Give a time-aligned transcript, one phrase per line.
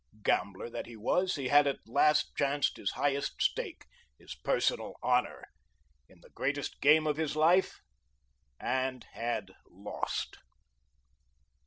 [0.23, 3.85] Gambler that he was, he had at last chanced his highest stake,
[4.17, 5.43] his personal honour,
[6.09, 7.79] in the greatest game of his life,
[8.59, 10.39] and had lost.